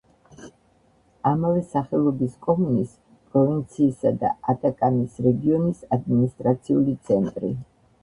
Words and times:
ამავე 1.31 1.61
სახელობის 1.73 2.39
კომუნის, 2.47 2.97
პროვინციისა 3.35 4.15
და 4.25 4.35
ატაკამის 4.57 5.23
რეგიონის 5.29 5.89
ადმინისტრაციული 6.01 7.01
ცენტრი. 7.09 7.59